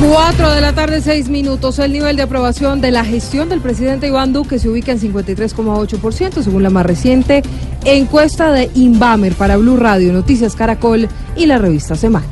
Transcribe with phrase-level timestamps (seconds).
[0.00, 1.78] 4 de la tarde, 6 minutos.
[1.78, 6.42] El nivel de aprobación de la gestión del presidente Iván Duque se ubica en 53,8%,
[6.42, 7.42] según la más reciente
[7.84, 12.26] encuesta de Inbamer para Blue Radio, Noticias Caracol y la revista Semana.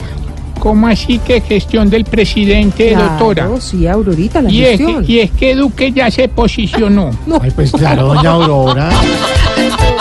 [0.58, 3.48] ¿Cómo así que gestión del presidente, Claro, doctora?
[3.60, 5.04] Sí, Aurorita, la Y es, que, gestión.
[5.06, 7.10] y es que Duque ya se posicionó.
[7.40, 8.90] Ay, pues claro, doña Aurora.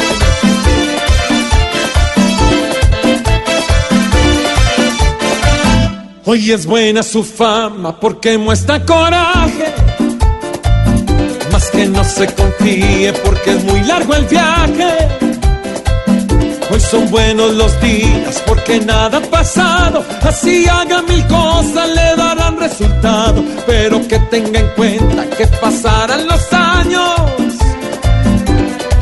[6.25, 9.73] Hoy es buena su fama porque muestra coraje.
[11.51, 15.09] Más que no se confíe porque es muy largo el viaje.
[16.71, 20.05] Hoy son buenos los días porque nada ha pasado.
[20.21, 23.43] Así haga mil cosas, le darán resultado.
[23.67, 27.19] Pero que tenga en cuenta que pasarán los años.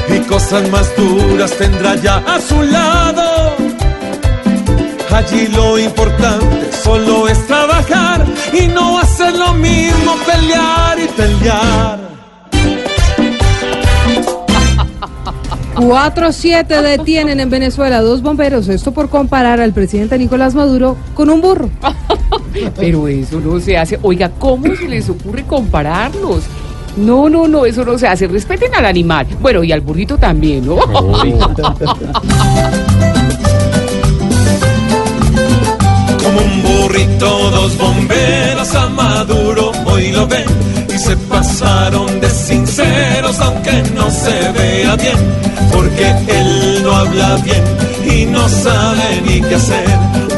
[0.09, 3.60] Y cosas más duras tendrá ya a su lado.
[5.21, 11.99] Allí lo importante solo es trabajar y no hacer lo mismo, pelear y pelear.
[15.75, 21.39] 4-7 detienen en Venezuela dos bomberos, esto por comparar al presidente Nicolás Maduro con un
[21.39, 21.69] burro.
[22.75, 23.99] Pero eso no se hace.
[24.01, 26.45] Oiga, ¿cómo se les ocurre compararlos?
[26.97, 28.25] No, no, no, eso no se hace.
[28.25, 29.27] Respeten al animal.
[29.39, 30.77] Bueno, y al burrito también, ¿no?
[36.33, 40.45] Como un burrito, dos bomberos a Maduro hoy lo ven
[40.87, 45.17] y se pasaron de sinceros aunque no se vea bien,
[45.71, 47.63] porque él no habla bien
[48.05, 49.85] y no sabe ni qué hacer.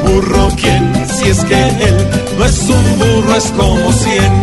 [0.06, 4.34] Burro quién, si es que él no es un burro, es como cien.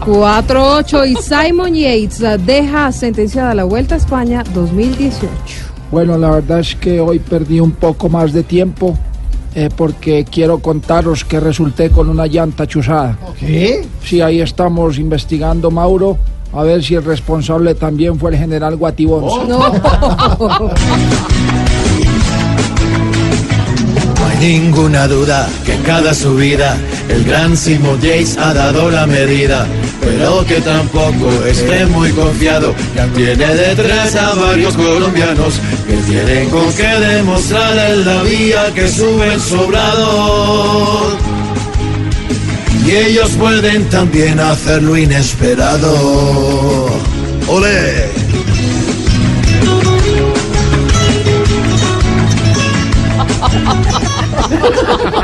[0.00, 5.63] 4-8 y Simon Yates uh, deja sentenciada la Vuelta a España 2018.
[5.90, 8.96] Bueno, la verdad es que hoy perdí un poco más de tiempo
[9.54, 13.16] eh, porque quiero contaros que resulté con una llanta chuzada.
[13.38, 13.86] ¿Qué?
[14.02, 16.18] Sí, ahí estamos investigando, Mauro,
[16.52, 19.48] a ver si el responsable también fue el general Guatibón.
[19.48, 19.60] No.
[24.18, 25.48] No hay ninguna duda
[25.84, 26.76] cada subida
[27.08, 29.66] el gran Simon Yates ha dado la medida,
[30.00, 36.72] pero que tampoco esté muy confiado, ya tiene detrás a varios colombianos que tienen con
[36.74, 41.18] qué demostrar en la vía que suben sobrado.
[42.86, 46.90] Y ellos pueden también hacer lo inesperado.
[47.48, 48.08] ¡Ole!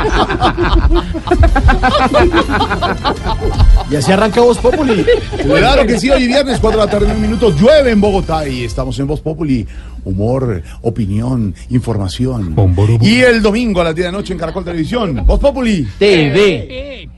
[3.89, 5.05] Y así arranca Voz Populi.
[5.43, 8.63] Claro que sí, hoy viernes, 4 de la tarde, un minuto, llueve en Bogotá y
[8.63, 9.67] estamos en Voz Populi.
[10.05, 12.55] Humor, opinión, información.
[13.01, 15.87] Y el domingo a las 10 de la noche en Caracol Televisión, Voz Populi.
[15.99, 17.09] TV.